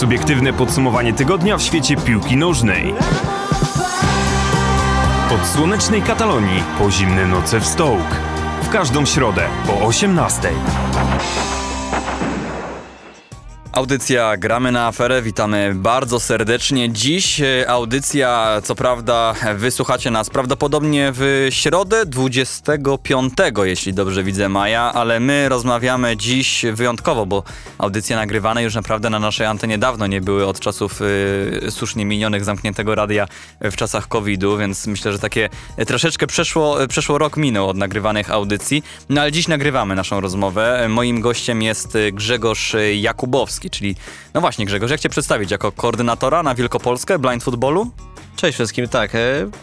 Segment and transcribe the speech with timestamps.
[0.00, 2.94] Subiektywne podsumowanie tygodnia w świecie piłki nożnej.
[5.34, 8.16] Od słonecznej Katalonii po zimne noce w Stołk.
[8.62, 10.48] W każdą środę po 18.
[13.72, 16.92] Audycja Gramy na aferę, witamy bardzo serdecznie.
[16.92, 24.92] Dziś e, audycja, co prawda, wysłuchacie nas prawdopodobnie w środę 25, jeśli dobrze widzę maja,
[24.92, 27.42] ale my rozmawiamy dziś wyjątkowo, bo
[27.78, 32.44] audycje nagrywane już naprawdę na naszej antenie dawno nie były od czasów y, słusznie minionych
[32.44, 33.28] zamkniętego radia
[33.60, 35.48] w czasach COVID-u, więc myślę, że takie
[35.86, 38.82] troszeczkę przeszło, przeszło rok minął od nagrywanych audycji.
[39.08, 40.86] No ale dziś nagrywamy naszą rozmowę.
[40.88, 43.96] Moim gościem jest Grzegorz Jakubowski czyli
[44.34, 47.90] no właśnie Grzegorz, jak cię przedstawić jako koordynatora na Wielkopolskę blind footballu?
[48.36, 49.18] Cześć wszystkim, tak, e,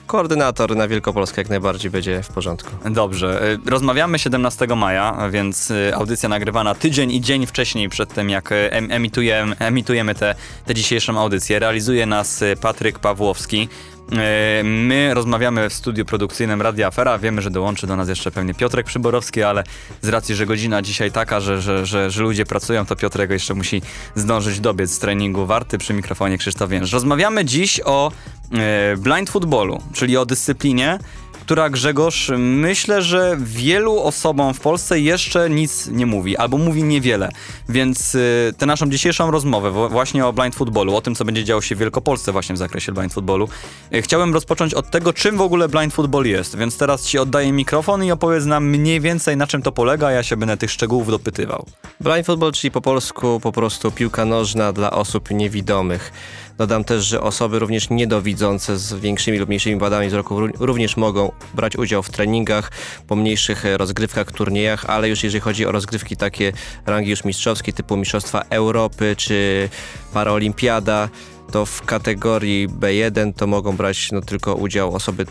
[0.08, 2.70] koordynator na Wielkopolskę jak najbardziej będzie w porządku.
[2.90, 8.30] Dobrze, e, rozmawiamy 17 maja, więc e, audycja nagrywana tydzień i dzień wcześniej przed tym,
[8.30, 10.36] jak emitujemy, emitujemy tę
[10.76, 11.60] dzisiejszą audycję.
[11.60, 13.70] Realizuje nas Patryk Pawłowski.
[14.12, 17.18] E, my rozmawiamy w studiu produkcyjnym Radia Afera.
[17.18, 19.64] Wiemy, że dołączy do nas jeszcze pewnie Piotrek Przyborowski, ale
[20.02, 23.54] z racji, że godzina dzisiaj taka, że, że, że, że ludzie pracują, to Piotrek jeszcze
[23.54, 23.82] musi
[24.16, 26.94] zdążyć dobiec z treningu warty przy mikrofonie Krzysztof Więż.
[26.94, 28.12] Rozmawiamy dziś o
[28.54, 31.00] e, blind footballu, czyli o dyscyplinie,
[31.48, 37.30] która Grzegorz myślę, że wielu osobom w Polsce jeszcze nic nie mówi, albo mówi niewiele.
[37.70, 41.62] Więc y, tę naszą dzisiejszą rozmowę właśnie o blind footballu, o tym, co będzie działo
[41.62, 43.50] się w Wielkopolsce właśnie w zakresie blind footballu,
[43.94, 46.58] y, chciałem rozpocząć od tego, czym w ogóle blind football jest.
[46.58, 50.24] Więc teraz ci oddaję mikrofon i opowiedz nam mniej więcej, na czym to polega, ja
[50.24, 51.66] się będę tych szczegółów dopytywał.
[52.00, 56.12] Blind football, czyli po polsku po prostu piłka nożna dla osób niewidomych.
[56.58, 61.76] Dodam też, że osoby również niedowidzące z większymi lub mniejszymi wadami wzroku również mogą brać
[61.76, 62.72] udział w treningach,
[63.08, 66.54] po mniejszych e, rozgrywkach, turniejach, ale już jeżeli chodzi o rozgrywki takie
[66.86, 69.70] rangi już mistrzowskie, typu Mistrzostwa Europy czy
[70.14, 71.10] Paraolimpiada,
[71.52, 75.26] to w kategorii B1 to mogą brać no, tylko udział osoby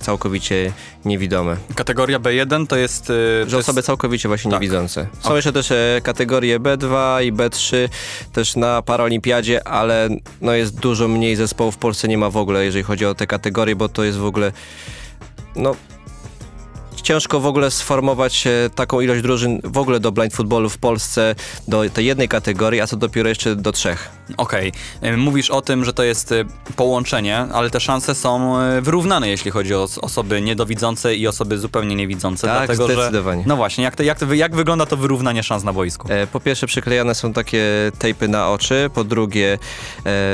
[0.00, 0.72] całkowicie
[1.04, 1.56] niewidome.
[1.74, 3.08] Kategoria B1 to jest...
[3.08, 4.60] Yy, że osoby całkowicie właśnie tak.
[4.60, 5.06] niewidzące.
[5.12, 5.36] Są okay.
[5.36, 7.88] jeszcze też e, kategorie B2 i B3
[8.32, 10.08] też na Paralimpiadzie, ale
[10.40, 13.26] no, jest dużo mniej zespołów w Polsce nie ma w ogóle, jeżeli chodzi o te
[13.26, 14.52] kategorie, bo to jest w ogóle
[15.56, 15.76] no
[17.02, 21.34] ciężko w ogóle sformować e, taką ilość drużyn w ogóle do blind footballu w Polsce
[21.68, 24.10] do tej jednej kategorii, a co dopiero jeszcze do trzech.
[24.36, 24.72] Okej.
[24.98, 25.16] Okay.
[25.16, 26.44] Mówisz o tym, że to jest e,
[26.76, 31.94] połączenie, ale te szanse są e, wyrównane, jeśli chodzi o osoby niedowidzące i osoby zupełnie
[31.94, 32.46] niewidzące.
[32.46, 33.42] Tak, dlatego, zdecydowanie.
[33.42, 36.08] Że, no właśnie, jak, to, jak, to, jak wygląda to wyrównanie szans na boisku?
[36.32, 37.62] Po pierwsze przyklejane są takie
[37.98, 39.58] tejpy na oczy, po drugie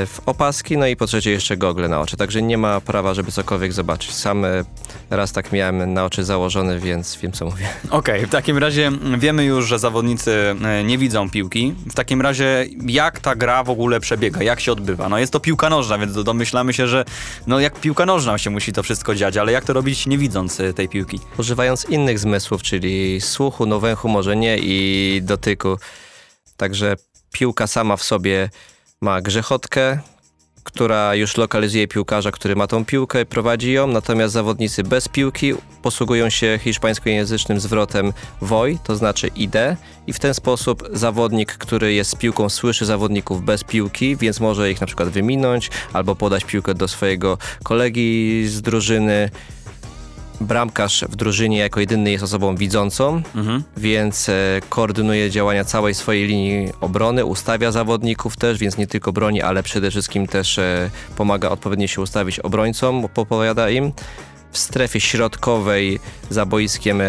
[0.07, 3.33] w opaski, no i po trzecie jeszcze gogle na oczy, także nie ma prawa, żeby
[3.33, 4.15] cokolwiek zobaczyć.
[4.15, 4.47] Sam
[5.11, 7.69] raz tak miałem na oczy założone więc wiem, co mówię.
[7.91, 11.75] Okej, okay, w takim razie wiemy już, że zawodnicy e, nie widzą piłki.
[11.91, 15.09] W takim razie jak ta gra w ogóle przebiega, jak się odbywa?
[15.09, 17.05] No jest to piłka nożna, więc domyślamy się, że
[17.47, 20.61] no jak piłka nożna się musi to wszystko dziać, ale jak to robić nie widząc
[20.61, 21.21] e, tej piłki?
[21.39, 25.79] Używając innych zmysłów, czyli słuchu, no węchu może nie i dotyku.
[26.57, 26.97] Także
[27.33, 28.51] piłka sama w sobie
[29.01, 29.99] ma grzechotkę,
[30.69, 36.31] która już lokalizuje piłkarza, który ma tą piłkę, prowadzi ją, natomiast zawodnicy bez piłki posługują
[36.31, 38.13] się hiszpańskojęzycznym zwrotem
[38.43, 39.55] VOI, to znaczy ID
[40.07, 44.71] i w ten sposób zawodnik, który jest z piłką słyszy zawodników bez piłki, więc może
[44.71, 49.31] ich na przykład wyminąć albo podać piłkę do swojego kolegi z drużyny,
[50.41, 53.63] bramkarz w drużynie jako jedyny jest osobą widzącą, mhm.
[53.77, 59.43] więc e, koordynuje działania całej swojej linii obrony, ustawia zawodników też, więc nie tylko broni,
[59.43, 63.93] ale przede wszystkim też e, pomaga odpowiednio się ustawić obrońcom, popowiada im.
[64.53, 66.01] W strefie środkowej
[66.31, 67.05] za boiskiem e,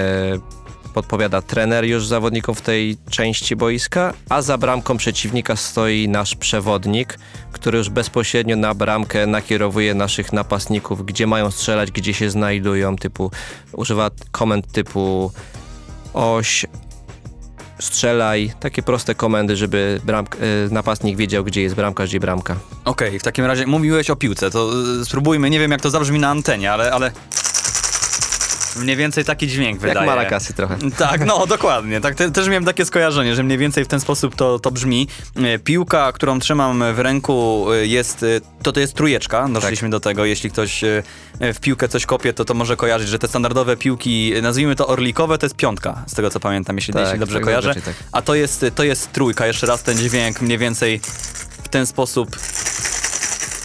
[0.94, 7.20] podpowiada trener już zawodnikom w tej części boiska, a za bramką przeciwnika stoi nasz przewodnik,
[7.52, 13.32] który już bezpośrednio na bramkę nakierowuje naszych napastników, gdzie mają strzelać, gdzie się znajdują, typu
[13.74, 15.32] używa komend typu
[16.14, 16.66] oś,
[17.80, 20.40] strzelaj, takie proste komendy, żeby bramk, y,
[20.72, 22.56] napastnik wiedział, gdzie jest bramka, gdzie bramka.
[22.86, 24.72] Okej, okay, w takim razie mówiłeś o piłce, to
[25.02, 27.12] y, spróbujmy, nie wiem jak to zabrzmi na antenie, ale, ale
[28.76, 29.98] Mniej więcej taki dźwięk wydaje.
[29.98, 30.78] Jak marakasy trochę.
[30.98, 32.02] Tak, no dokładnie.
[32.02, 35.08] Tak, te, też miałem takie skojarzenie, że mniej więcej w ten sposób to, to brzmi.
[35.36, 38.28] E, piłka, którą trzymam w ręku e, jest, e,
[38.64, 39.48] to to jest trujeczka.
[39.54, 39.92] Doszliśmy tak.
[39.92, 40.26] do tego.
[40.26, 40.82] Jeśli ktoś
[41.40, 45.38] w piłkę coś kopie, to to może kojarzyć, że te standardowe piłki, nazwijmy to orlikowe,
[45.38, 47.74] to jest piątka, z tego co pamiętam, jeśli, tak, jeśli dobrze tak, kojarzę.
[48.12, 49.48] A to jest, to jest trójka.
[49.48, 51.00] Jeszcze raz ten dźwięk mniej więcej
[51.64, 52.36] w ten sposób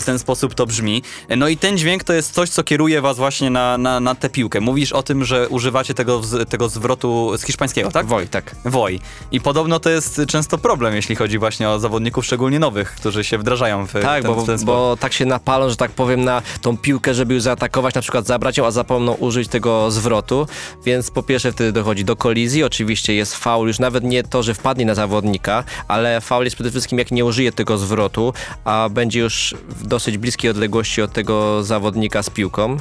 [0.04, 1.02] w ten sposób to brzmi.
[1.36, 4.28] No i ten dźwięk to jest coś, co kieruje was właśnie na, na, na tę
[4.28, 4.60] piłkę.
[4.60, 8.06] Mówisz o tym, że używacie tego, tego zwrotu z hiszpańskiego, tak?
[8.06, 8.56] Woj, tak.
[8.64, 9.00] Woj.
[9.32, 13.38] I podobno to jest często problem, jeśli chodzi właśnie o zawodników, szczególnie nowych, którzy się
[13.38, 14.66] wdrażają w Tak, ten, bo, w ten sport.
[14.78, 18.26] bo tak się napalą, że tak powiem, na tą piłkę, żeby już zaatakować, na przykład
[18.26, 20.46] zabrać ją, a zapomną użyć tego zwrotu,
[20.84, 24.54] więc po pierwsze wtedy dochodzi do kolizji, oczywiście jest faul, już nawet nie to, że
[24.54, 28.32] wpadnie na zawodnika, ale faul jest przede wszystkim jak nie użyje tego zwrotu,
[28.64, 32.76] a będzie już w dosyć bliskiej odległości od tego zawodnika z piłką.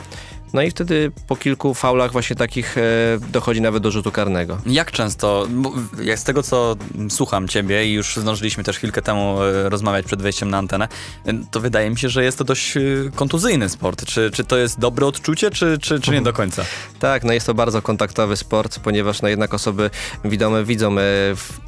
[0.54, 2.82] No i wtedy po kilku faulach właśnie takich e,
[3.32, 4.58] dochodzi nawet do rzutu karnego.
[4.66, 5.48] Jak często,
[6.04, 6.76] jak z tego co
[7.10, 10.88] słucham ciebie i już zdążyliśmy też chwilkę temu e, rozmawiać przed wejściem na antenę,
[11.26, 12.82] e, to wydaje mi się, że jest to dość e,
[13.16, 14.06] kontuzyjny sport.
[14.06, 16.66] Czy, czy to jest dobre odczucie, czy, czy, czy nie do końca?
[17.00, 19.90] Tak, no jest to bardzo kontaktowy sport, ponieważ no jednak osoby
[20.26, 21.04] widome widzą, e,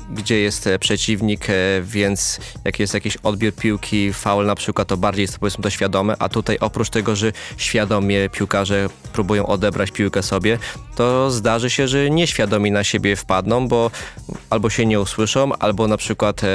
[0.10, 4.98] gdzie jest e, przeciwnik, e, więc jak jest jakiś odbiór piłki, faul na przykład, to
[4.98, 8.75] bardziej jest to powiedzmy to świadome, a tutaj oprócz tego, że świadomie piłkarze
[9.13, 10.57] próbują odebrać piłkę sobie,
[10.95, 13.92] to zdarzy się, że nieświadomi na siebie wpadną, bo
[14.50, 16.48] albo się nie usłyszą, albo na przykład e,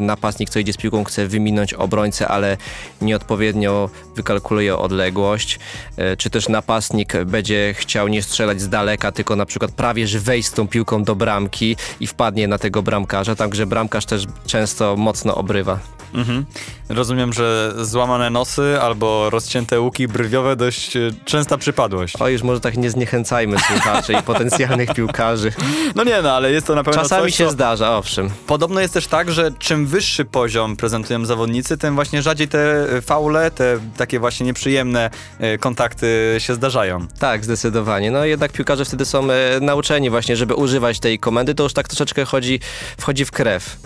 [0.00, 2.56] napastnik, co idzie z piłką, chce wyminąć obrońcę, ale
[3.02, 5.58] nieodpowiednio wykalkuluje odległość,
[5.96, 10.18] e, czy też napastnik będzie chciał nie strzelać z daleka, tylko na przykład prawie że
[10.18, 14.96] wejść z tą piłką do bramki i wpadnie na tego bramkarza, także bramkarz też często
[14.96, 15.97] mocno obrywa.
[16.14, 16.44] Mhm.
[16.88, 22.16] Rozumiem, że złamane nosy albo rozcięte łuki brwiowe dość e, częsta przypadłość.
[22.16, 25.52] O, już może tak nie zniechęcajmy słuchaczy i potencjalnych piłkarzy.
[25.94, 27.50] No nie no, ale jest to na pewno Czasami coś, się co...
[27.50, 28.30] zdarza, owszem.
[28.46, 33.50] Podobno jest też tak, że czym wyższy poziom prezentują zawodnicy, tym właśnie rzadziej te faule,
[33.50, 37.06] te takie właśnie nieprzyjemne e, kontakty się zdarzają.
[37.18, 38.10] Tak, zdecydowanie.
[38.10, 41.88] No jednak piłkarze wtedy są e, nauczeni właśnie, żeby używać tej komendy, to już tak
[41.88, 42.60] troszeczkę chodzi,
[42.98, 43.76] wchodzi w krew.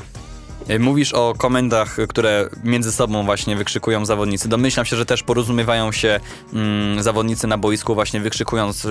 [0.68, 4.48] E, Mówisz o komendach, które między sobą właśnie wykrzykują zawodnicy.
[4.48, 6.20] Domyślam się, że też porozumiewają się
[6.52, 8.86] mm, zawodnicy na boisku właśnie wykrzykując,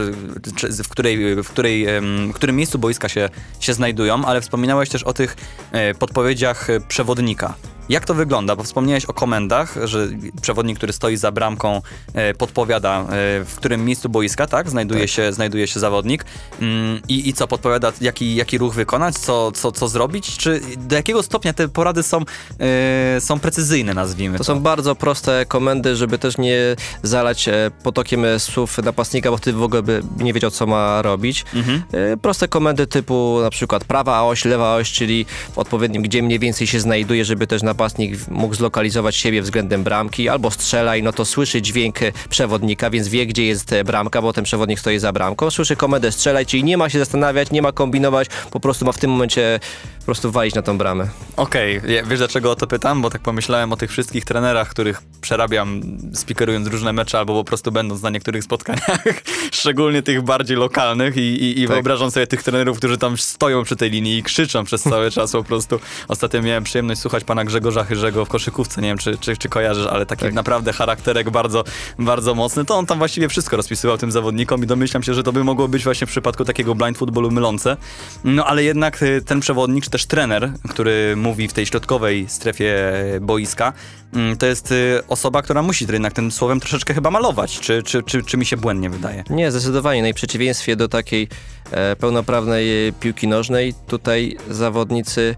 [0.56, 1.88] czy, w, której, w, której,
[2.31, 3.29] w którym miejscu boiska się,
[3.59, 5.35] się znajdują, ale wspominałeś też o tych
[5.71, 7.53] e, podpowiedziach e, przewodnika.
[7.91, 8.55] Jak to wygląda?
[8.55, 10.07] Bo wspomniałeś o komendach, że
[10.41, 11.81] przewodnik, który stoi za bramką,
[12.13, 13.05] e, podpowiada, e,
[13.45, 14.69] w którym miejscu boiska, tak?
[14.69, 15.09] Znajduje, Tak.
[15.09, 16.25] Się, znajduje się zawodnik.
[16.61, 20.38] Mm, i, I co, podpowiada, jaki, jaki ruch wykonać, co, co, co zrobić?
[20.38, 22.21] Czy do jakiego stopnia te porady są,
[22.59, 27.49] e, są precyzyjne, nazwijmy To są bardzo proste komendy, żeby też nie zalać
[27.83, 31.45] potokiem słów napastnika, bo wtedy w ogóle by nie wiedział, co ma robić.
[31.53, 31.83] Mhm.
[32.21, 36.67] Proste komendy typu na przykład prawa oś, lewa oś, czyli w odpowiednim, gdzie mniej więcej
[36.67, 41.25] się znajduje, żeby też napastnik w- mógł zlokalizować siebie względem bramki, albo strzelaj, no to
[41.25, 42.00] słyszy dźwięk
[42.30, 45.51] przewodnika, więc wie, gdzie jest bramka, bo ten przewodnik stoi za bramką.
[45.51, 48.98] Słyszy komendę strzelaj, czyli nie ma się zastanawiać, nie ma kombinować, po prostu ma w
[48.98, 49.60] tym momencie
[50.00, 51.07] po prostu walić na tą bramę.
[51.38, 53.01] Okej, ja- wiesz dlaczego o to pytam?
[53.01, 55.81] Bo tak pomyślałem o tych wszystkich trenerach, których przerabiam
[56.13, 59.04] speakerując różne mecze albo po prostu będąc na niektórych spotkaniach,
[59.51, 61.74] szczególnie tych bardziej lokalnych i, i, i Tak.
[61.74, 65.31] wyobrażam sobie tych trenerów, którzy tam stoją przy tej linii i krzyczą przez cały czas
[65.31, 65.80] po prostu.
[66.07, 69.88] Ostatnio miałem przyjemność słuchać pana Grzegorza Chyrzego w koszykówce, nie wiem czy, czy, czy kojarzysz,
[69.88, 70.33] ale taki Tak.
[70.33, 71.63] naprawdę charakterek bardzo,
[72.00, 75.33] bardzo mocny, to on tam właściwie wszystko rozpisywał tym zawodnikom i domyślam się, że to
[75.33, 77.77] by mogło być właśnie w przypadku takiego blind footballu mylące.
[78.23, 82.94] No ale jednak y, ten przewodnik, czy też trener, który mówi w tej środkowej strefie
[83.21, 83.74] boiska,
[84.13, 87.59] mm, to jest y, osoba, która musi jednak tym słowem troszeczkę chyba malować.
[87.59, 89.24] Czy, czy, czy, czy mi się błędnie wydaje?
[89.29, 90.01] Nie, zdecydowanie.
[90.01, 91.27] No i w przeciwieństwie do takiej
[91.71, 95.35] e, pełnoprawnej piłki nożnej, tutaj zawodnicy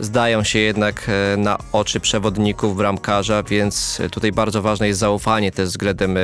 [0.00, 5.68] zdają się jednak e, na oczy przewodników, bramkarza, więc tutaj bardzo ważne jest zaufanie też
[5.68, 6.16] względem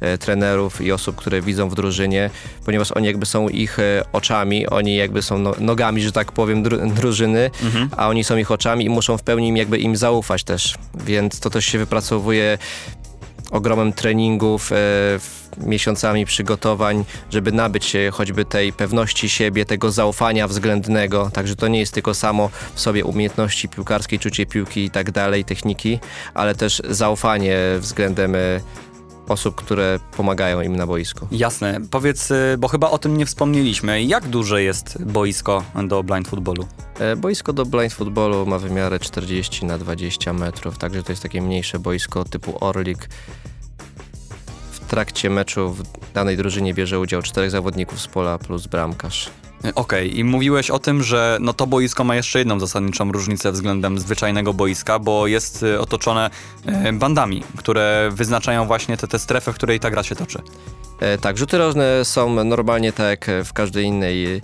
[0.00, 2.30] e, trenerów i osób, które widzą w drużynie,
[2.64, 6.62] ponieważ oni jakby są ich e, oczami, oni jakby są no, nogami, że tak powiem,
[6.62, 7.50] dru drużyny,
[7.96, 10.74] a oni są ich oczami i muszą w pełni im jakby im zaufać też.
[10.94, 12.58] Więc to też się wypracowuje
[13.50, 21.30] ogromem treningów, w- miesiącami przygotowań, żeby nabyć się choćby tej pewności siebie, tego zaufania względnego.
[21.32, 25.44] Także to nie jest tylko samo w sobie umiejętności piłkarskiej, czucie piłki i tak dalej,
[25.44, 25.98] techniki,
[26.34, 28.38] ale też zaufanie względem e,
[29.28, 31.28] osób, które pomagają im na boisku.
[31.30, 31.80] Jasne.
[31.90, 36.66] Powiedz, y, bo chyba o tym nie wspomnieliśmy, jak duże jest boisko do blind footballu?
[36.98, 41.42] E, Boisko do blind footballu ma wymiarę 40 na 20 metrów, także to jest takie
[41.42, 43.08] mniejsze boisko typu Orlik.
[44.88, 45.82] Trakcie meczu w
[46.14, 49.30] danej drużynie bierze udział czterech zawodników z pola plus bramkarz.
[49.64, 53.52] Y, Okej, i mówiłeś o tym, że no to boisko ma jeszcze jedną zasadniczą różnicę
[53.52, 56.30] względem zwyczajnego boiska, bo jest y, otoczone
[56.88, 60.38] y, bandami, które wyznaczają właśnie te, te strefy, w której ta gra się toczy.
[61.00, 64.40] E, Tak, rzuty rożne są normalnie tak jak w każdej innej e,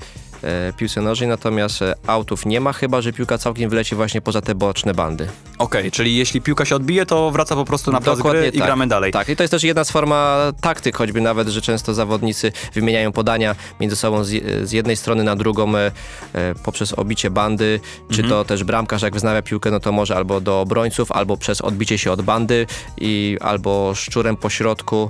[0.76, 4.54] piłce nożnej, natomiast e, autów nie ma, chyba że piłka całkiem wyleci właśnie poza te
[4.54, 5.28] boczne bandy.
[5.58, 8.58] Okej, czyli jeśli piłka się odbije, to wraca po prostu na plac Dokładnie gry i
[8.58, 8.66] tak.
[8.66, 9.12] gramy dalej.
[9.12, 13.12] Tak, i to jest też jedna z forma taktyk, choćby nawet, że często zawodnicy wymieniają
[13.12, 14.30] podania między sobą z,
[14.68, 15.92] z jednej strony na drugą e,
[16.32, 18.28] e, poprzez obicie bandy, czy Mhm.
[18.28, 21.98] to też bramkarz jak wyznawia piłkę, no to może albo do obrońców, albo przez odbicie
[21.98, 22.66] się od bandy
[22.98, 25.08] i albo szczurem po środku.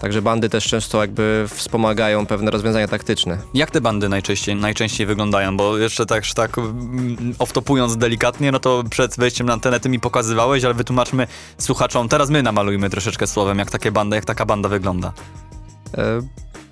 [0.00, 3.38] Także bandy też często jakby wspomagają pewne rozwiązania taktyczne.
[3.54, 5.56] Jak te bandy najczęściej, najczęściej wyglądają?
[5.56, 10.00] Bo jeszcze tak, tak mm, off-topując delikatnie, no to przed wejściem na antenę ty mi
[10.00, 11.26] pokazywałeś, ale wytłumaczmy
[11.58, 15.12] słuchaczom, teraz my namalujmy troszeczkę słowem, jak takie banda, jak taka banda wygląda.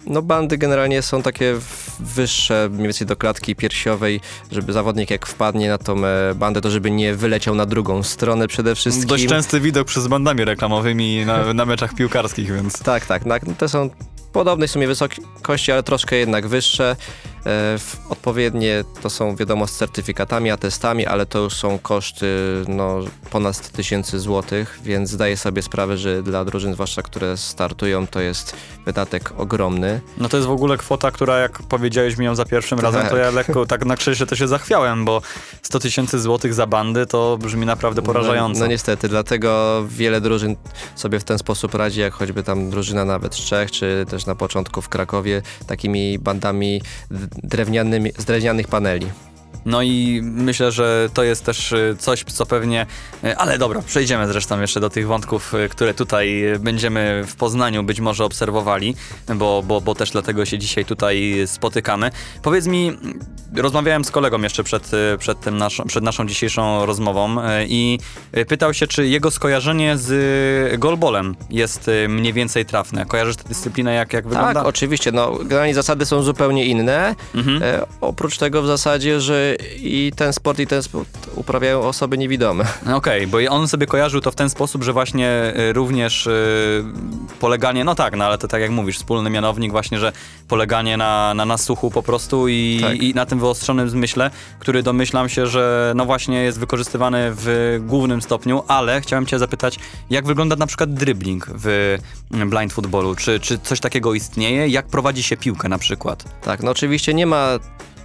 [0.09, 1.55] No bandy generalnie są takie
[2.01, 4.21] wyższe, mniej więcej do klatki piersiowej,
[4.53, 8.49] żeby zawodnik jak wpadnie na tą e, bandę, to żeby nie wyleciał na drugą stronę
[8.49, 9.09] przede wszystkim.
[9.09, 12.79] Dość częsty widok przez bandami reklamowymi na, na meczach piłkarskich, więc...
[12.79, 13.25] Tak, tak.
[13.25, 13.43] tak.
[13.59, 13.91] Te są
[14.33, 16.97] podobnej w sumie wysokości, ale troszkę jednak wyższe.
[17.47, 17.79] E,
[18.11, 22.27] Odpowiednie to są wiadomo z certyfikatami, atestami, ale to już są koszty
[22.69, 28.21] no, ponad tysięcy złotych, więc zdaję sobie sprawę, że dla drużyn, zwłaszcza które startują, to
[28.21, 30.01] jest wydatek ogromny.
[30.19, 33.09] No to jest w ogóle kwota, która jak powiedziałeś mi ją za pierwszym razem, to
[33.11, 33.19] Tak.
[33.19, 35.23] ja lekko tak na krzyże to się zachwiałem, bo
[35.63, 38.61] 100 tysięcy złotych za bandy to brzmi naprawdę porażająco.
[38.61, 40.57] No, no niestety, dlatego wiele drużyn
[40.95, 44.35] sobie w ten sposób radzi, jak choćby tam drużyna nawet z Czech, czy też na
[44.35, 46.83] początku w Krakowie, takimi bandami
[47.29, 49.07] d- drewnianymi, z drewnianych paneli.
[49.69, 52.87] No i myślę, że to jest też y, coś, co pewnie.
[53.25, 57.83] y, Ale dobra, przejdziemy zresztą jeszcze do tych wątków, y, które tutaj będziemy w Poznaniu
[57.83, 58.95] być może obserwowali,
[59.35, 62.11] bo, bo, bo też dlatego się dzisiaj tutaj spotykamy.
[62.43, 62.93] Powiedz mi,
[63.57, 67.99] rozmawiałem z kolegą jeszcze przed, przed, tym naszą, przed naszą dzisiejszą rozmową i
[68.49, 73.07] pytał się, czy jego skojarzenie z golbolem jest mniej więcej trafne.
[73.07, 74.55] Kojarzysz tę dyscyplinę, jak, jak wygląda?
[74.55, 75.13] Tak, oczywiście.
[75.13, 77.15] No, generalnie zasady są zupełnie inne.
[77.35, 77.63] Mhm.
[77.63, 82.65] E, oprócz tego w zasadzie, że i ten sport, i ten sport uprawiają osoby niewidome.
[82.95, 86.85] Okej, bo on sobie kojarzył to w ten sposób, że właśnie y, również y,
[87.41, 90.13] poleganie, no tak, no ale to tak jak mówisz, wspólny mianownik właśnie, że
[90.49, 93.03] poleganie na, na nasłuchu po prostu i, Tak.
[93.03, 98.23] i na tym wyostrzonym zmyśle, który domyślam się, że no właśnie jest wykorzystywany w głównym
[98.23, 99.79] stopniu, ale chciałem cię zapytać,
[100.11, 101.99] jak wygląda na przykład dribbling w
[102.35, 103.15] mm, blind footballu?
[103.15, 104.69] Czy, czy coś takiego istnieje?
[104.69, 106.25] Jak prowadzi się piłkę na przykład?
[106.43, 107.59] Tak, no oczywiście nie ma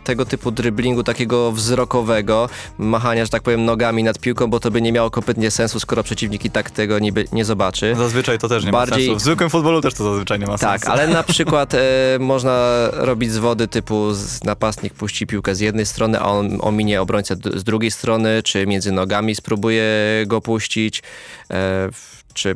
[0.04, 4.82] tego typu dryblingu takiego wzrokowego, machania, że tak powiem, nogami nad piłką, bo to by
[4.82, 7.96] nie miało kompletnie sensu, skoro przeciwnik i tak tego niby nie zobaczy.
[7.98, 9.20] Zazwyczaj to też nie Bardziej- ma sensu.
[9.20, 10.92] W zwykłym futbolu też to zazwyczaj nie ma Tak, sensu.
[10.92, 11.80] ale na przykład e,
[12.20, 17.36] można robić zwody typu z, napastnik puści piłkę z jednej strony, a on ominie obrońcę
[17.56, 19.84] z drugiej strony, czy między nogami spróbuje
[20.28, 21.04] go puścić,
[21.52, 21.90] e,
[22.34, 22.56] czy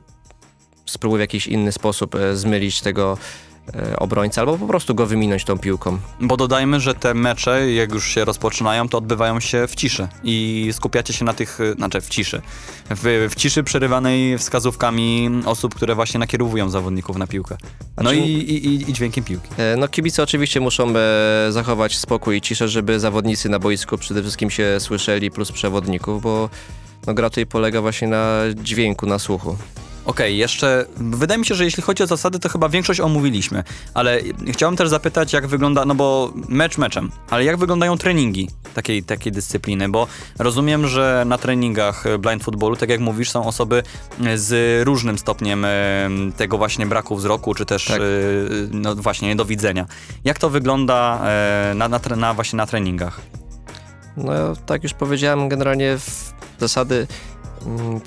[0.85, 3.17] spróbuje w jakiś inny sposób e, zmylić tego
[3.75, 5.97] e, obrońcę, albo po prostu go wyminąć tą piłką.
[6.21, 10.69] Bo dodajmy, że te mecze, jak już się rozpoczynają, to odbywają się w ciszy i
[10.73, 12.41] skupiacie się na tych, y, znaczy w ciszy,
[12.89, 17.57] w, w ciszy przerywanej wskazówkami osób, które właśnie nakierowują zawodników na piłkę.
[17.97, 19.49] No Znaczy- i, i, i, dźwiękiem piłki.
[19.57, 24.21] E, No kibice oczywiście muszą e, zachować spokój i ciszę, żeby zawodnicy na boisku przede
[24.21, 26.49] wszystkim się słyszeli, plus przewodników, bo
[27.07, 29.57] no, gra tutaj polega właśnie na dźwięku, na słuchu.
[30.07, 34.19] Okej, jeszcze wydaje mi się, że jeśli chodzi o zasady, to chyba większość omówiliśmy, ale
[34.51, 39.31] chciałem też zapytać, jak wygląda, no bo mecz meczem, ale jak wyglądają treningi takiej, takiej
[39.31, 40.07] dyscypliny, bo
[40.39, 43.83] rozumiem, że na treningach blind footballu, tak jak mówisz, są osoby
[44.35, 45.65] z różnym stopniem
[46.37, 48.01] tego właśnie braku wzroku, czy też Tak.
[48.01, 48.03] e,
[48.71, 49.85] no właśnie niedowidzenia.
[50.23, 53.21] Jak to wygląda e, na, na, na właśnie na treningach?
[54.17, 54.33] No
[54.65, 57.07] tak już powiedziałem, generalnie w zasady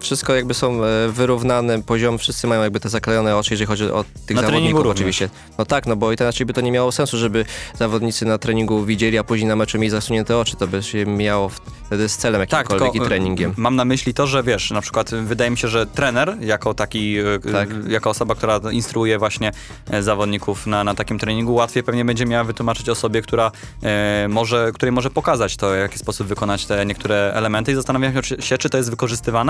[0.01, 4.05] wszystko jakby są e, wyrównane, poziom, wszyscy mają jakby te zaklejone oczy, jeżeli chodzi o
[4.27, 5.31] tych Na zawodników oczywiście.
[5.59, 7.45] No tak, no bo inaczej by to nie miało sensu, żeby
[7.79, 11.51] zawodnicy na treningu widzieli, a później na meczu mieli zasunięte oczy, to by się miało
[11.87, 13.55] wtedy z celem jakimkolwiek tylko, i e, treningiem.
[13.57, 17.19] Mam na myśli to, że wiesz, na przykład wydaje mi się, że trener, jako taki,
[17.19, 17.69] e, Tak.
[17.71, 19.53] e, jako osoba, która instruuje właśnie
[19.91, 23.53] e, zawodników na, na takim treningu, łatwiej pewnie będzie miała wytłumaczyć osobie, która
[23.83, 28.13] e, może, której może pokazać to, w jaki sposób wykonać te niektóre elementy i zastanawiam
[28.41, 29.50] się, czy to jest wykorzystywane,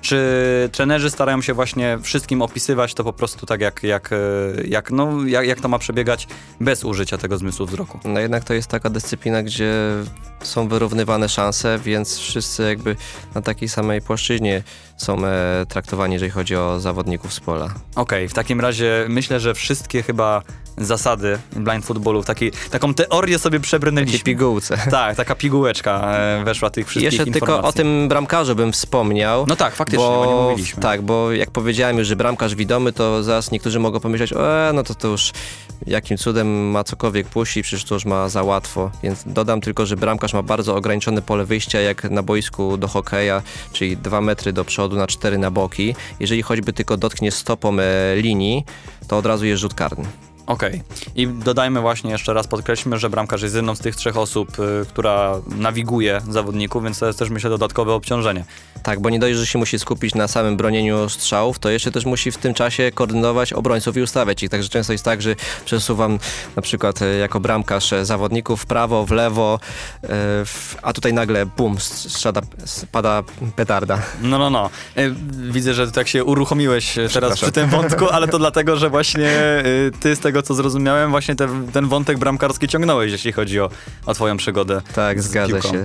[0.00, 0.18] czy
[0.72, 4.16] trenerzy starają się właśnie wszystkim opisywać to po prostu tak, jak, jak, e,
[4.64, 6.28] jak, no, jak, jak to ma przebiegać
[6.60, 8.00] bez użycia tego zmysłu wzroku.
[8.04, 9.72] No jednak to jest taka dyscyplina, gdzie
[10.42, 12.96] są wyrównywane szanse, więc wszyscy jakby
[13.34, 14.62] na takiej samej płaszczyźnie
[14.96, 17.74] są e, traktowani, jeżeli chodzi o zawodników z pola.
[17.94, 20.42] Okej, w takim razie myślę, że wszystkie chyba
[20.80, 24.18] zasady blind footballu, taki, taką teorię sobie Takie przebrnęliśmy.
[24.18, 24.78] pigułce.
[24.90, 27.54] Tak, taka pigułeczka e, weszła tych wszystkich Jeszcze informacji.
[27.56, 29.44] tylko o tym bramkarzu bym wspomniał.
[29.48, 30.82] No tak, faktycznie, bo nie mówiliśmy.
[30.82, 34.82] Tak, bo jak powiedziałem już, że bramkarz widomy, to zaraz niektórzy mogą pomyśleć, e, no
[34.82, 35.32] to to już
[35.86, 38.90] jakim cudem ma cokolwiek puścić, przecież to już ma za łatwo.
[39.02, 43.42] Więc dodam tylko, że bramkarz ma bardzo ograniczone pole wyjścia, jak na boisku do hokeja,
[43.72, 45.94] czyli 2 metry do przodu na 4 na boki.
[46.20, 48.64] Jeżeli choćby tylko dotknie stopą e, linii,
[49.08, 50.04] to od razu jest rzut karny.
[50.48, 50.82] Okej.
[51.16, 54.86] I dodajmy właśnie jeszcze raz, podkreślmy, że bramkarz jest jedną z tych trzech osób, y,
[54.88, 58.44] która nawiguje zawodników, więc to jest też myślę dodatkowe obciążenie.
[58.82, 62.04] Tak, bo nie dość, że się musi skupić na samym bronieniu strzałów, to jeszcze też
[62.04, 64.50] musi w tym czasie koordynować obrońców i ustawiać ich.
[64.50, 66.18] Także często jest tak, że przesuwam
[66.56, 69.60] na przykład e, jako bramkarz e, zawodników w prawo, w lewo,
[70.02, 70.08] e,
[70.44, 73.22] w- a tutaj nagle bum, strzada, spada
[73.56, 73.98] petarda.
[74.22, 74.70] No, no, no.
[74.98, 75.14] Y,
[75.52, 79.28] Widzę, że tak się uruchomiłeś y, teraz przy tym wątku, ale to dlatego, że właśnie
[79.66, 83.70] y, ty z tego, co zrozumiałem, właśnie te, ten wątek bramkarski ciągnąłeś, jeśli chodzi o,
[84.06, 84.82] o twoją przygodę.
[84.94, 85.72] Tak, zgadza piłką.
[85.72, 85.84] się.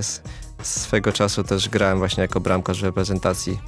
[0.62, 3.60] Swego czasu też grałem właśnie jako bramkarz w reprezentacji.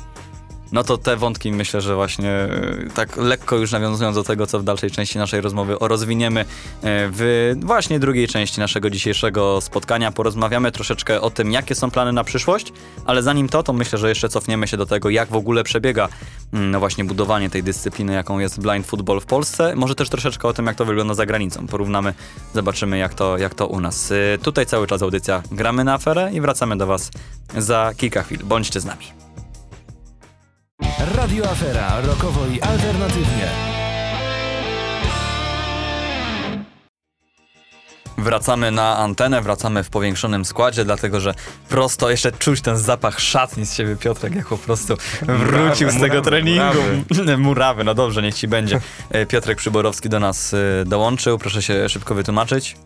[0.73, 2.49] No to te wątki myślę, że właśnie e,
[2.95, 6.45] tak lekko już nawiązując do tego, co w dalszej części naszej rozmowy rozwiniemy e,
[6.83, 10.13] w właśnie drugiej części naszego dzisiejszego spotkania.
[10.13, 12.73] Porozmawiamy troszeczkę o tym, jakie są plany na przyszłość,
[13.07, 16.09] ale zanim to, to myślę, że jeszcze cofniemy się do tego, jak w ogóle przebiega
[16.53, 19.77] mm, no właśnie budowanie tej dyscypliny, jaką jest blind football w Polsce.
[19.77, 21.67] Może też troszeczkę o tym, jak to wygląda za granicą.
[21.67, 22.15] Porównamy,
[22.55, 24.13] zobaczymy, jak to, jak to u nas.
[24.13, 27.11] E, Tutaj cały czas audycja Gramy na aferę i wracamy do Was
[27.59, 28.39] za kilka chwil.
[28.45, 29.26] Bądźcie z nami.
[31.17, 33.49] Radio Afera, rokowo i alternatywnie.
[38.19, 41.35] Wracamy na antenę, wracamy w powiększonym składzie, dlatego że
[41.69, 46.07] prosto jeszcze czuć ten zapach szatni z siebie Piotrek, jak po prostu wrócił z tego
[46.07, 46.79] murawy, treningu.
[47.39, 47.85] Murawy.
[47.85, 48.81] no dobrze, niech ci będzie.
[49.11, 52.77] E, Piotrek Przyborowski do nas e, dołączył, proszę się szybko wytłumaczyć.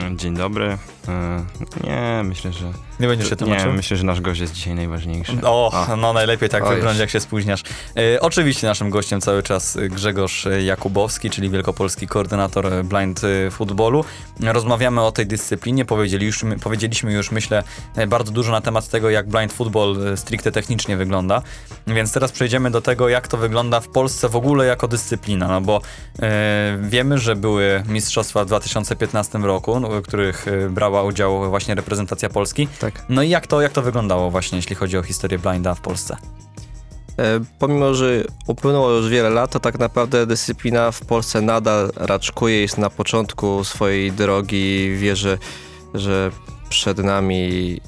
[0.00, 0.78] Mm, Dzień dobry.
[1.08, 1.44] E,
[1.84, 2.72] Nie, myślę, że.
[3.00, 3.72] Nie będziesz się Nie, tłumaczył?
[3.72, 5.32] myślę, że nasz gość jest dzisiaj najważniejszy.
[5.44, 7.00] O, no najlepiej tak O, wyglądać, już.
[7.00, 7.62] jak się spóźniasz.
[7.96, 13.20] E, oczywiście naszym gościem cały czas Grzegorz Jakubowski, czyli wielkopolski koordynator blind
[13.50, 14.04] footballu.
[14.40, 17.62] Rozmawiamy o tej dyscyplinie, powiedzieliśmy, powiedzieliśmy już, myślę,
[18.08, 21.42] bardzo dużo na temat tego, jak blind football e, stricte technicznie wygląda.
[21.86, 25.60] Więc teraz przejdziemy do tego, jak to wygląda w Polsce w ogóle jako dyscyplina, no
[25.60, 25.80] bo
[26.22, 32.28] e, wiemy, że były mistrzostwa w 2015 roku, w których e, brała udział właśnie reprezentacja
[32.28, 32.68] Polski.
[32.80, 33.04] Tak.
[33.08, 36.16] No i jak to, jak to wyglądało właśnie, jeśli chodzi o historię blinda w Polsce?
[37.18, 42.60] E, Pomimo, że upłynęło już wiele lat, to tak naprawdę dyscyplina w Polsce nadal raczkuje,
[42.60, 44.96] jest na początku swojej drogi.
[44.96, 45.38] Wierzę,
[45.94, 46.30] że
[46.68, 47.80] przed nami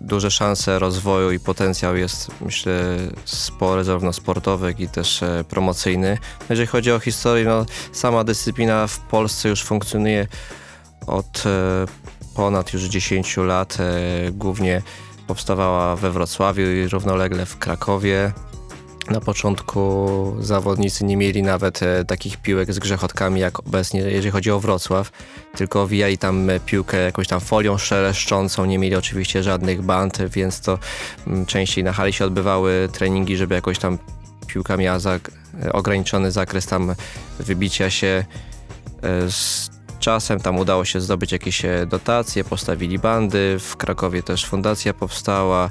[0.00, 6.18] duże szanse rozwoju i potencjał jest, myślę, spory, zarówno sportowy, jak i też e, promocyjny.
[6.50, 10.26] Jeżeli chodzi o historię, no, sama dyscyplina w Polsce już funkcjonuje
[11.06, 11.86] od e,
[12.34, 13.78] ponad już 10 lat.
[13.80, 14.82] E, głównie
[15.26, 18.32] powstawała we Wrocławiu i równolegle w Krakowie.
[19.10, 24.50] Na początku zawodnicy nie mieli nawet e, takich piłek z grzechotkami jak obecnie, jeżeli chodzi
[24.50, 25.10] o Wrocław,
[25.56, 30.78] tylko owijali tam piłkę jakąś tam folią szeleszczącą, nie mieli oczywiście żadnych band, więc to
[31.26, 33.98] mm, częściej na hali się odbywały treningi, żeby jakoś tam
[34.46, 34.98] piłka miała
[35.72, 36.94] ograniczony zakres tam
[37.38, 38.24] wybicia się.
[40.02, 45.70] Czasem tam udało się zdobyć jakieś e, dotacje, postawili bandy, w Krakowie też fundacja powstała.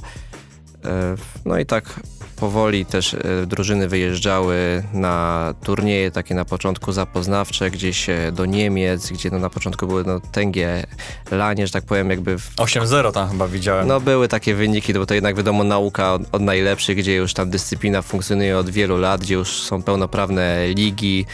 [0.86, 1.16] E,
[1.46, 2.00] No i tak
[2.36, 9.30] powoli też e, drużyny wyjeżdżały na turnieje takie na początku zapoznawcze, gdzieś do Niemiec, gdzie
[9.30, 10.84] no na początku były no tęgie
[11.32, 13.88] lanie, że tak powiem, jakby w 8-0 tam chyba widziałem.
[13.88, 17.34] no były takie wyniki, no bo to jednak wiadomo nauka od, od najlepszych, gdzie już
[17.34, 21.26] tam dyscyplina funkcjonuje od wielu lat, gdzie już są pełnoprawne ligi,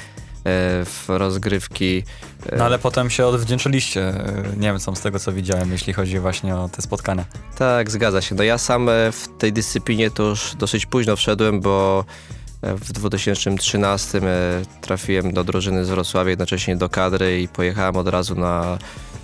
[0.85, 2.03] w rozgrywki.
[2.51, 6.55] e, No ale potem się odwdzięczyliście e, Niemcom z tego, co widziałem, jeśli chodzi właśnie
[6.55, 7.25] o te spotkania.
[7.57, 8.35] Tak, zgadza się.
[8.35, 12.05] No ja sam e, w tej dyscyplinie to już dosyć późno wszedłem, bo
[12.61, 14.21] e, w 2013 e,
[14.81, 18.77] trafiłem do drużyny z Wrocławia, jednocześnie do kadry i pojechałem od razu na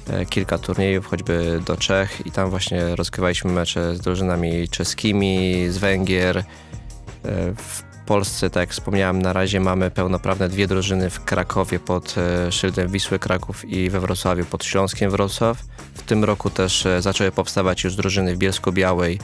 [0.10, 5.78] e, kilka turniejów, choćby do Czech i tam właśnie rozgrywaliśmy mecze z drużynami czeskimi, z
[5.78, 6.38] Węgier.
[6.38, 6.44] E,
[7.56, 12.52] W Polsce, tak jak wspomniałem, na razie mamy pełnoprawne dwie drużyny w Krakowie pod e,
[12.52, 15.58] szyldem Wisły Kraków i we Wrocławiu pod Śląskiem Wrocław.
[15.94, 19.20] W tym roku też e, zaczęły powstawać już drużyny w Bielsku-Białej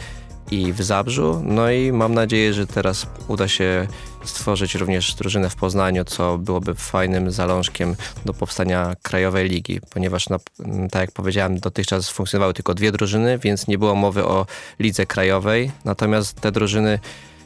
[0.52, 1.42] i w Zabrzu.
[1.46, 3.88] No i mam nadzieję, że teraz uda się
[4.24, 10.40] stworzyć również drużynę w Poznaniu, co byłoby fajnym zalążkiem do powstania krajowej ligi, ponieważ na,
[10.92, 14.46] tak jak powiedziałem, dotychczas funkcjonowały tylko dwie drużyny, więc nie było mowy o
[14.80, 15.72] lidze krajowej.
[15.86, 17.00] Natomiast te drużyny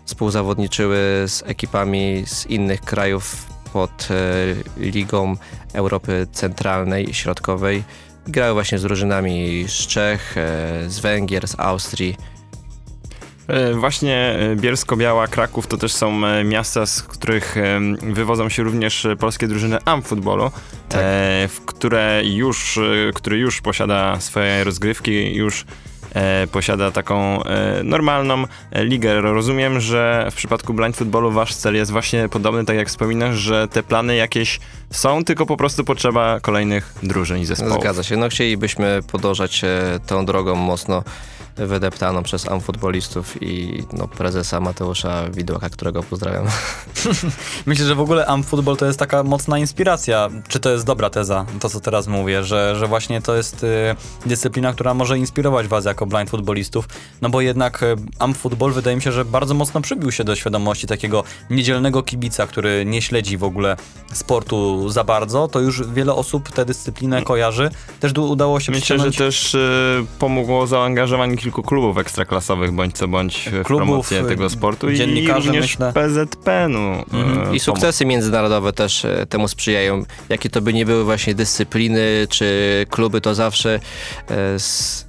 [0.05, 5.35] współzawodniczyły z ekipami z innych krajów pod e, Ligą
[5.73, 7.83] Europy Centralnej i Środkowej.
[8.27, 12.17] Grały właśnie z drużynami z Czech, e, z Węgier, z Austrii.
[13.47, 16.11] E, Właśnie Bielsko-Biała, Kraków to też są
[16.43, 17.55] miasta, z których
[18.01, 20.51] wywodzą się również polskie drużyny amfutbolu,
[20.89, 21.01] Tak.
[21.65, 22.81] które już, e,
[23.13, 25.65] który już posiada swoje rozgrywki, już
[26.51, 29.21] posiada taką e, normalną e, ligę.
[29.21, 33.67] Rozumiem, że w przypadku blind footballu wasz cel jest właśnie podobny, tak jak wspominasz, że
[33.67, 34.59] te plany jakieś
[34.91, 37.81] są, tylko po prostu potrzeba kolejnych drużyn i zespołów.
[37.81, 38.17] Zgadza się.
[38.17, 41.03] No chcielibyśmy podążać e, tą drogą mocno
[41.55, 46.45] wydeptaną przez amfutbolistów i no, prezesa Mateusza Widłaka, którego pozdrawiam.
[47.65, 50.29] Myślę, że w ogóle AmFootball to jest taka mocna inspiracja.
[50.47, 53.95] Czy to jest dobra teza, to co teraz mówię, że, że właśnie to jest y,
[54.25, 56.87] dyscyplina, która może inspirować was jako blind futbolistów,
[57.21, 60.87] no bo jednak y, AmFootball wydaje mi się, że bardzo mocno przybił się do świadomości
[60.87, 63.77] takiego niedzielnego kibica, który nie śledzi w ogóle
[64.13, 67.69] sportu za bardzo, to już wiele osób tę dyscyplinę kojarzy.
[67.99, 73.07] Też udało się Myślę, że przyciągnąć też y, pomogło zaangażowanie kilku klubów ekstraklasowych, bądź co
[73.07, 75.93] bądź w Klubów, promocję tego sportu i dziennikarzy, również myślę.
[75.93, 77.03] PZPN-u.
[77.13, 77.53] Mhm.
[77.53, 80.03] y, I sukcesy międzynarodowe też e, temu sprzyjają.
[80.29, 82.45] Jakie to by nie były właśnie dyscypliny czy
[82.89, 83.79] kluby, to zawsze
[84.27, 85.05] e, z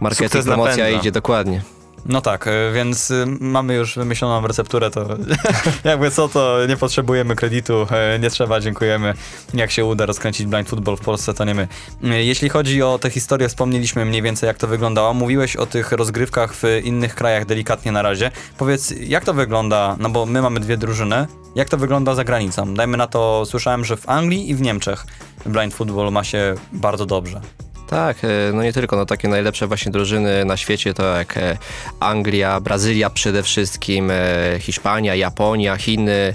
[0.00, 1.00] marketing, Sukces promocja napędza.
[1.00, 1.62] idzie dokładnie.
[2.06, 5.06] No tak, y, więc y, mamy już wymyśloną recepturę, to
[5.84, 7.82] jakby co, to nie potrzebujemy kredytu,
[8.16, 9.14] y, nie trzeba, dziękujemy.
[9.54, 11.68] Jak się uda rozkręcić blind football w Polsce, to nie my.
[12.02, 15.14] Jeśli chodzi o tę historię, wspomnieliśmy mniej więcej jak to wyglądało.
[15.14, 18.30] Mówiłeś o tych rozgrywkach w innych krajach delikatnie na razie.
[18.58, 22.74] Powiedz, jak to wygląda, no bo my mamy dwie drużyny, jak to wygląda za granicą?
[22.74, 25.06] Dajmy na to, słyszałem, że w Anglii i w Niemczech
[25.46, 27.40] blind football ma się bardzo dobrze.
[27.88, 31.58] Tak, e, no nie tylko, no takie najlepsze właśnie drużyny na świecie to jak e,
[32.00, 34.14] Anglia, Brazylia przede wszystkim, e,
[34.60, 36.34] Hiszpania, Japonia, Chiny,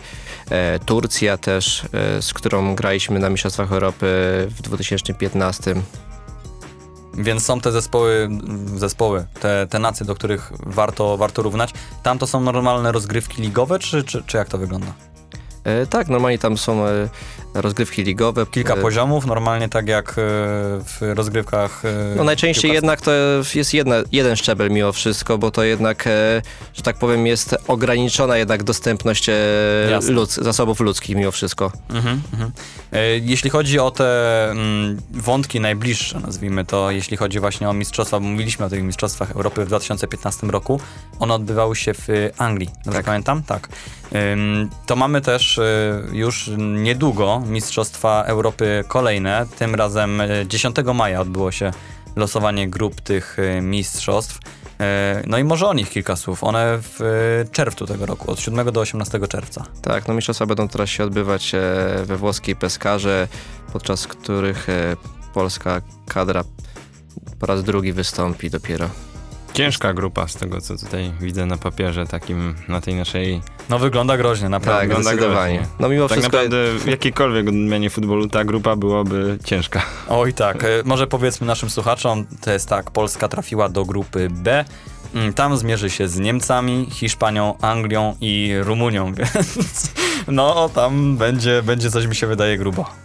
[0.86, 1.82] Turcja też,
[2.22, 4.06] z którą graliśmy na Mistrzostwach Europy
[4.50, 5.76] w 2015.
[7.13, 8.30] Więc są te zespoły,
[8.76, 11.74] zespoły te, te nacje, do których warto, warto równać.
[12.04, 14.94] Tam to są normalne rozgrywki ligowe, czy, czy, czy jak to wygląda?
[15.89, 16.86] Tak, normalnie tam są
[17.54, 18.46] rozgrywki ligowe.
[18.46, 20.13] Kilka e, poziomów, normalnie tak jak e,
[20.84, 21.86] w rozgrywkach.
[21.86, 22.74] e, No najczęściej piłkarskich.
[22.74, 23.12] jednak to
[23.56, 26.06] jest jedna, jeden szczebel mimo wszystko, bo to jednak,
[26.74, 29.30] że tak powiem, jest ograniczona jednak dostępność
[30.10, 31.72] ludz, zasobów ludzkich mimo wszystko.
[31.89, 32.52] Mhm, mhm.
[33.22, 38.26] Jeśli chodzi o te mm, wątki najbliższe, nazwijmy to, jeśli chodzi właśnie o mistrzostwa, bo
[38.26, 40.80] mówiliśmy o tych mistrzostwach Europy w 2015 roku,
[41.20, 43.06] one odbywały się w Anglii, dobrze Tak.
[43.06, 43.44] pamiętam?
[43.44, 43.70] Tak.
[44.86, 45.60] To mamy też
[46.12, 51.72] już niedługo mistrzostwa Europy kolejne, tym razem e, 10 maja odbyło się
[52.16, 54.40] losowanie grup tych e, mistrzostw.
[54.80, 56.44] E, No i może o nich kilka słów.
[56.44, 59.66] One w e, czerwcu tego roku, od 7 do 18 czerwca.
[59.82, 61.60] Tak, no mistrzostwa będą teraz się odbywać e,
[62.06, 63.28] we włoskiej Peskarze,
[63.74, 64.96] podczas których e,
[65.34, 66.44] polska kadra
[67.40, 68.90] po raz drugi wystąpi dopiero.
[69.54, 73.42] Ciężka grupa z tego, co tutaj widzę na papierze, takim na tej naszej...
[73.70, 74.80] No wygląda groźnie, naprawdę.
[74.80, 75.56] Tak, wygląda zdecydowanie.
[75.58, 75.74] groźnie.
[75.80, 76.38] No mimo Tak wszystko...
[76.38, 79.82] naprawdę w jakiejkolwiek odmianie futbolu ta grupa byłaby ciężka.
[80.10, 84.66] Oj tak, e, może powiedzmy naszym słuchaczom, to jest tak, Polska trafiła do grupy B.
[85.16, 89.92] Mm, Tam zmierzy się z Niemcami, Hiszpanią, Anglią i Rumunią, więc
[90.28, 93.03] no tam będzie, będzie coś mi się wydaje grubo.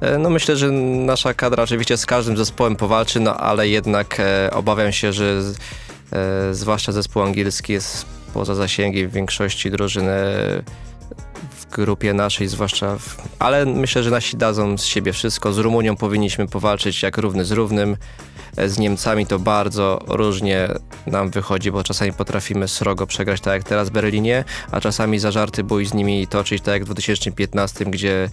[0.00, 4.50] E, No myślę, że nasza kadra oczywiście z każdym zespołem powalczy, no ale jednak e,
[4.52, 5.42] obawiam się, że
[6.12, 10.04] e, zwłaszcza zespół angielski jest poza zasięgiem większości drużyn
[11.50, 15.52] w grupie naszej, zwłaszcza w, ale myślę, że nasi dadzą z siebie wszystko.
[15.52, 17.96] Z Rumunią powinniśmy powalczyć jak równy z równym.
[18.56, 20.68] E, Z Niemcami to bardzo różnie
[21.06, 25.30] nam wychodzi, bo czasami potrafimy srogo przegrać, tak jak teraz w Berlinie, a czasami za
[25.30, 28.28] żarty bój z nimi toczyć, tak jak w 2015, gdzie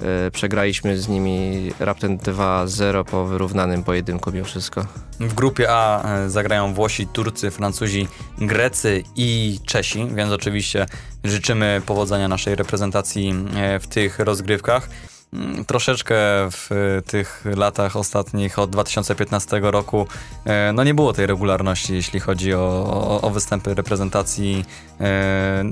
[0.00, 4.86] e, przegraliśmy z nimi raptem 2-0 po wyrównanym pojedynku mimo wszystko.
[5.20, 10.86] W grupie A e, zagrają Włosi, Turcy, Francuzi, Grecy i Czesi, więc oczywiście
[11.24, 14.88] życzymy powodzenia naszej reprezentacji e, w tych rozgrywkach.
[15.32, 16.14] Mm, Troszeczkę
[16.50, 20.06] w e, tych latach ostatnich od 2015 roku
[20.44, 22.58] e, no nie było tej regularności, jeśli chodzi o,
[22.90, 24.64] o, o występy reprezentacji,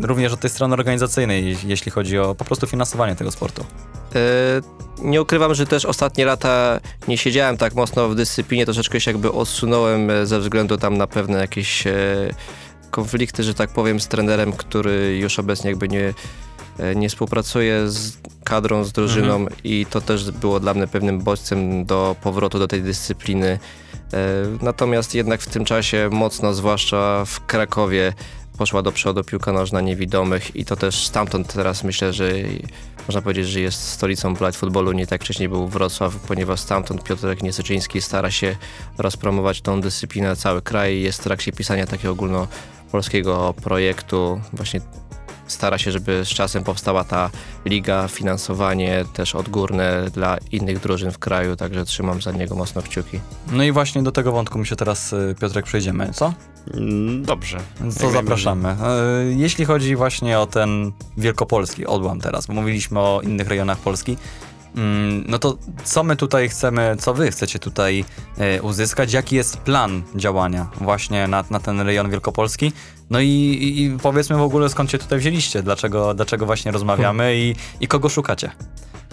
[0.03, 3.65] również od tej strony organizacyjnej, je- jeśli chodzi o po prostu finansowanie tego sportu.
[4.99, 9.33] Nie ukrywam, że też ostatnie lata nie siedziałem tak mocno w dyscyplinie, troszeczkę się jakby
[9.33, 11.85] odsunąłem ze względu tam na pewne jakieś
[12.91, 16.15] konflikty, że tak powiem, z trenerem, który już obecnie jakby nie,
[16.97, 22.17] nie współpracuje z kadrą, z drużyną i to też było dla mnie pewnym bodźcem do
[22.23, 23.59] powrotu do tej dyscypliny.
[24.13, 24.19] E,
[24.63, 28.13] Natomiast jednak w tym czasie mocno, zwłaszcza w Krakowie,
[28.59, 32.33] poszła do przodu piłka nożna niewidomych i to też stamtąd teraz myślę, że
[33.09, 37.43] można powiedzieć, że jest stolicą blind footballu, nie tak wcześniej był Wrocław, ponieważ stamtąd Piotrek
[37.43, 38.57] Niesyczyński stara się
[38.99, 41.01] rozpromować tą dyscyplinę cały kraj.
[41.01, 44.81] Jest w trakcie pisania takiego ogólnopolskiego projektu właśnie
[45.47, 47.31] stara się, żeby z czasem powstała ta
[47.65, 53.21] liga, finansowanie też odgórne dla innych drużyn w kraju, także trzymam za niego mocno kciuki.
[53.53, 56.33] No i właśnie do tego wątku my się teraz, y, Piotrek, przejdziemy, co?
[56.75, 57.59] Mm, Dobrze.
[57.99, 58.77] Co zapraszamy.
[59.31, 64.17] Y, Jeśli chodzi właśnie o ten wielkopolski odłam teraz, bo mówiliśmy o innych rejonach Polski,
[64.77, 68.05] mm, no to co my tutaj chcemy, co wy chcecie tutaj
[68.59, 69.13] y, uzyskać?
[69.13, 72.73] Jaki jest plan działania właśnie na, na ten rejon wielkopolski?
[73.11, 73.27] No i,
[73.77, 78.09] i, powiedzmy w ogóle skąd się tutaj wzięliście, dlaczego, dlaczego właśnie rozmawiamy i, i kogo
[78.09, 78.51] szukacie?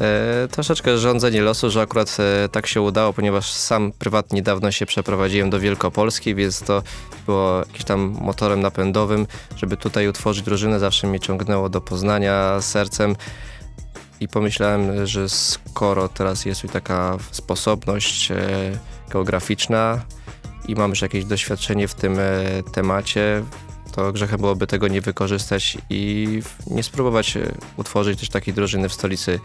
[0.02, 4.86] E, troszeczkę rządzenie losu, że akurat e, tak się udało, ponieważ sam prywatnie niedawno się
[4.86, 6.84] przeprowadziłem do Wielkopolski, więc to
[7.26, 9.28] było jakimś tam motorem napędowym,
[9.58, 10.80] żeby tutaj utworzyć drużynę.
[10.80, 13.16] Zawsze mnie ciągnęło do Poznania sercem
[14.20, 18.38] i pomyślałem, że skoro teraz jest tu taka sposobność e,
[19.10, 20.02] geograficzna
[20.68, 23.44] i mam już jakieś doświadczenie w tym e, temacie,
[23.96, 26.28] to grzechem byłoby tego nie wykorzystać i
[26.68, 29.40] nie spróbować e, utworzyć też takiej drużyny w stolicy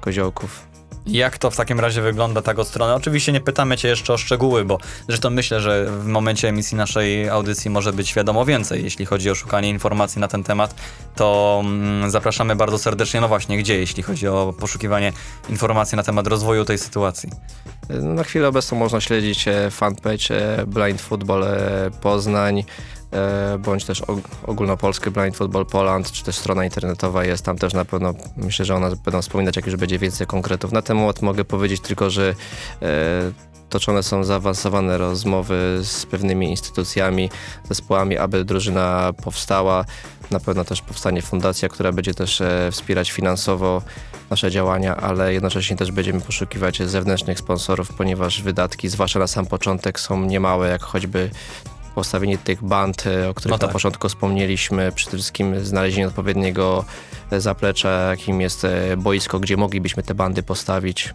[0.00, 0.68] Koziołków.
[1.08, 2.94] Jak to w takim razie wygląda tak od strony?
[2.94, 7.28] Oczywiście nie pytamy Cię jeszcze o szczegóły, bo zresztą myślę, że w momencie emisji naszej
[7.28, 8.84] audycji może być wiadomo więcej.
[8.84, 10.74] Jeśli chodzi o szukanie informacji na ten temat,
[11.14, 13.20] to mm, zapraszamy bardzo serdecznie.
[13.20, 15.12] No właśnie, gdzie, jeśli chodzi o poszukiwanie
[15.48, 17.30] informacji na temat rozwoju tej sytuacji?
[17.88, 22.64] No, Na chwilę obecną można śledzić e, fanpage e, Blind Football e, Poznań, e,
[23.58, 27.84] bądź też og- ogólnopolski Blind Football Poland, czy też strona internetowa jest, tam też na
[27.84, 30.72] pewno myślę, że one będą wspominać, jak już będzie więcej konkretów.
[30.72, 32.34] Na moment mogę powiedzieć tylko, że
[32.82, 33.32] e,
[33.68, 37.30] toczone są zaawansowane rozmowy z pewnymi instytucjami,
[37.68, 39.84] zespołami, aby drużyna powstała.
[40.30, 43.82] Na pewno też powstanie fundacja, która będzie też e, wspierać finansowo
[44.30, 50.00] nasze działania, ale jednocześnie też będziemy poszukiwać zewnętrznych sponsorów, ponieważ wydatki, zwłaszcza na sam początek,
[50.00, 51.30] są niemałe, jak choćby
[51.98, 53.68] postawienie tych band, e, o których No tak.
[53.68, 56.84] na początku wspomnieliśmy, przede wszystkim znalezienie odpowiedniego
[57.32, 61.14] zaplecza, jakim jest e, boisko, gdzie moglibyśmy te bandy postawić.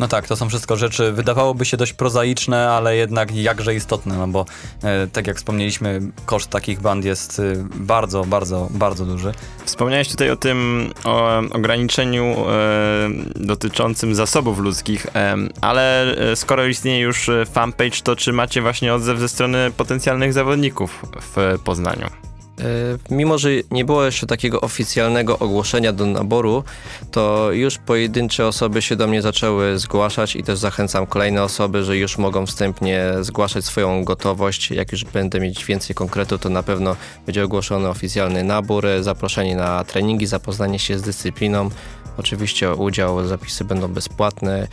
[0.00, 4.28] No tak, to są wszystko rzeczy, wydawałoby się dość prozaiczne, ale jednak jakże istotne, no
[4.28, 4.44] bo
[4.82, 7.42] e, tak jak wspomnieliśmy, koszt takich band jest e,
[7.74, 9.32] bardzo, bardzo, bardzo duży.
[9.64, 17.00] Wspomniałeś tutaj o tym o ograniczeniu e, dotyczącym zasobów ludzkich, e, ale e, skoro istnieje
[17.00, 22.29] już e, fanpage, to czy macie właśnie odzew ze strony potencjalnych zawodników w Poznaniu?
[22.60, 26.64] E, Mimo, że nie było jeszcze takiego oficjalnego ogłoszenia do naboru,
[27.10, 31.96] to już pojedyncze osoby się do mnie zaczęły zgłaszać i też zachęcam kolejne osoby, że
[31.96, 34.70] już mogą wstępnie zgłaszać swoją gotowość.
[34.70, 36.96] Jak już będę mieć więcej konkretu, to na pewno
[37.26, 41.70] będzie ogłoszony oficjalny nabór, zaproszenie na treningi, zapoznanie się z dyscypliną.
[42.16, 44.68] Oczywiście udział, zapisy będą bezpłatne.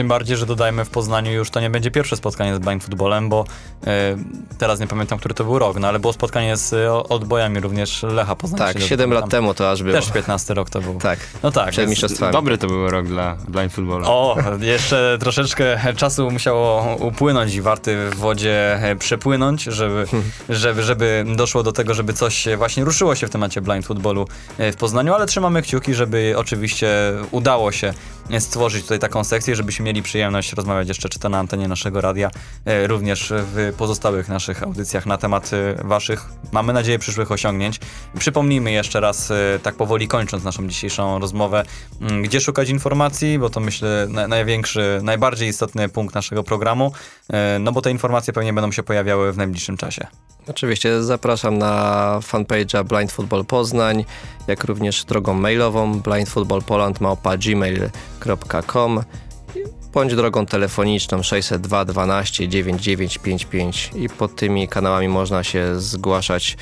[0.00, 3.28] Tym bardziej, że dodajmy w Poznaniu już to nie będzie pierwsze spotkanie z blind footballem,
[3.28, 3.44] bo
[3.86, 4.16] e,
[4.58, 8.02] teraz nie pamiętam, który to był rok, no ale było spotkanie z e, odbojami również
[8.02, 8.58] Lecha Poznań.
[8.58, 9.94] Tak, jeśli 7 dobrze lat temu to aż było.
[9.96, 10.94] Też 15 rok to był.
[10.98, 11.70] Tak, No tak.
[11.70, 12.32] przed mistrzostwami.
[12.32, 14.04] Dobry to był rok dla blind footballu.
[14.06, 20.04] O, jeszcze troszeczkę czasu musiało upłynąć i warty w wodzie e, przepłynąć, żeby,
[20.48, 24.76] żeby, żeby doszło do tego, żeby coś właśnie ruszyło się w temacie blind footballu w
[24.76, 26.88] Poznaniu, ale trzymamy kciuki, żeby oczywiście
[27.30, 27.94] udało się
[28.38, 32.30] stworzyć tutaj taką sekcję, żebyśmy mieli przyjemność rozmawiać jeszcze czy to na antenie naszego radia,
[32.64, 37.80] e, również w pozostałych naszych audycjach na temat e, waszych, mamy nadzieję, przyszłych osiągnięć.
[38.18, 41.64] Przypomnijmy jeszcze raz, e, tak powoli kończąc naszą dzisiejszą rozmowę,
[42.00, 46.92] m, gdzie szukać informacji, bo to myślę na, największy, najbardziej istotny punkt naszego programu,
[47.60, 50.06] no bo te informacje pewnie będą się pojawiały w najbliższym czasie.
[50.50, 54.04] Oczywiście zapraszam na fanpage'a Blind Football Poznań,
[54.46, 59.00] jak również drogą mailową blindfootballpoland.gmail.com
[59.92, 66.56] bądź drogą telefoniczną 602 12 9955 i pod tymi kanałami można się zgłaszać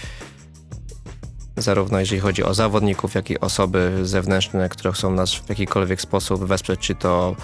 [1.56, 6.44] zarówno jeżeli chodzi o zawodników, jak i osoby zewnętrzne, które chcą nas w jakikolwiek sposób
[6.44, 7.36] wesprzeć, czy to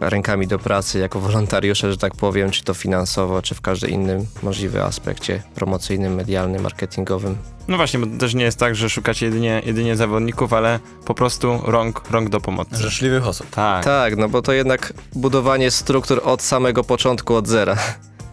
[0.00, 4.26] rękami do pracy jako wolontariusze, że tak powiem, czy to finansowo, czy w każdym innym
[4.42, 7.36] możliwym aspekcie promocyjnym, medialnym, marketingowym.
[7.68, 11.14] No właśnie, bo to też nie jest tak, że szukacie jedynie, jedynie zawodników, ale po
[11.14, 12.76] prostu rąk, rąk do pomocy.
[12.76, 13.50] Życzliwych osób.
[13.50, 13.84] Tak.
[13.84, 17.76] Tak, no bo to jednak budowanie struktur od samego początku, od zera.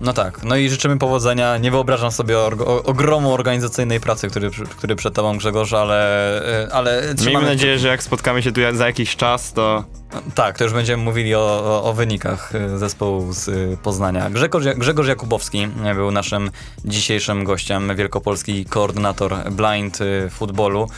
[0.01, 1.57] No tak, no i życzymy powodzenia.
[1.57, 7.03] Nie wyobrażam sobie org- ogromu organizacyjnej pracy, który, który przed tobą Grzegorz, ale, e, ale
[7.25, 9.83] Miejmy nadzieję, że jak spotkamy się tu za jakiś czas, to
[10.35, 14.29] Tak, to już będziemy mówili o, o, o wynikach y, zespołu z y, Poznania.
[14.29, 16.51] Grzegorz, Grzegorz Jakubowski y, był naszym
[16.85, 20.89] dzisiejszym gościem, wielkopolski koordynator blind futbolu,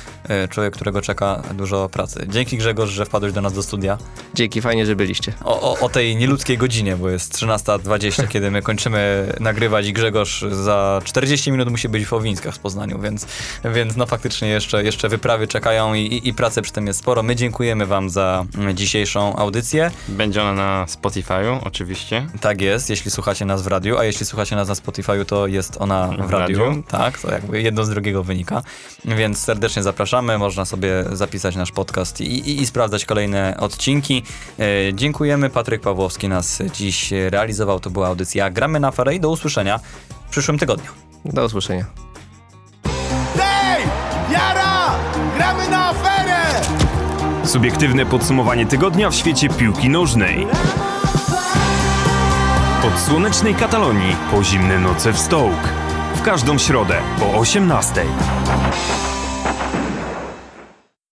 [0.50, 2.26] człowiek, którego czeka dużo pracy.
[2.30, 3.98] Dzięki Grzegorz, że wpadłeś do nas do studia.
[4.34, 5.34] Dzięki, fajnie, że byliście.
[5.44, 10.46] O, o, o tej nieludzkiej godzinie, bo jest 13.20, kiedy my kończymy nagrywać i Grzegorz
[10.52, 13.28] za 40 minut musi być w Owińskach w Poznaniu, więc,
[13.76, 17.24] więc no faktycznie jeszcze, jeszcze wyprawy czekają i, i, i pracy przy tym jest sporo.
[17.24, 19.92] My dziękujemy wam za mm, dzisiejszą audycję.
[20.08, 22.28] Będzie ona na Spotify'u, oczywiście.
[22.42, 25.78] Tak jest, jeśli słuchacie nas w radiu, a jeśli słuchacie nas na Spotify'u, to jest
[25.80, 26.60] ona w, W radiu.
[26.60, 26.84] radiu.
[26.88, 28.64] Tak, to jakby jedno z drugiego wynika.
[29.06, 34.24] Więc serdecznie zapraszamy, można sobie zapisać nasz podcast i, i, i sprawdzać kolejne odcinki.
[34.60, 39.80] E, dziękujemy, Patryk Pawłowski nas dziś realizował, to była audycja Gramy na i do usłyszenia
[40.28, 40.92] w przyszłym tygodniu.
[41.26, 42.11] Do usłyszenia.
[47.52, 50.48] Subiektywne podsumowanie tygodnia w świecie piłki nożnej.
[52.88, 55.70] Od słonecznej Katalonii po zimne noce w Stołk.
[56.16, 59.11] W każdą środę po 18:00.